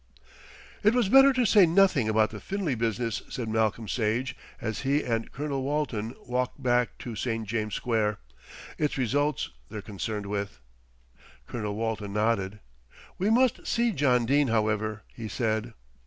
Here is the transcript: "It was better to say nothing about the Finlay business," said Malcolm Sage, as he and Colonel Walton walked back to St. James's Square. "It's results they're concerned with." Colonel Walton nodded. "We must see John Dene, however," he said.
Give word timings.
"It 0.81 0.95
was 0.95 1.09
better 1.09 1.31
to 1.31 1.45
say 1.45 1.67
nothing 1.67 2.09
about 2.09 2.31
the 2.31 2.39
Finlay 2.39 2.73
business," 2.73 3.21
said 3.29 3.47
Malcolm 3.47 3.87
Sage, 3.87 4.35
as 4.59 4.79
he 4.79 5.03
and 5.03 5.31
Colonel 5.31 5.61
Walton 5.61 6.15
walked 6.25 6.59
back 6.63 6.97
to 6.97 7.15
St. 7.15 7.47
James's 7.47 7.75
Square. 7.77 8.17
"It's 8.79 8.97
results 8.97 9.51
they're 9.69 9.83
concerned 9.83 10.25
with." 10.25 10.59
Colonel 11.45 11.75
Walton 11.75 12.13
nodded. 12.13 12.61
"We 13.19 13.29
must 13.29 13.67
see 13.67 13.91
John 13.91 14.25
Dene, 14.25 14.47
however," 14.47 15.03
he 15.13 15.27
said. 15.27 15.75